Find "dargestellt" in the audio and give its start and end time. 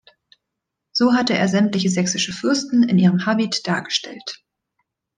3.67-4.43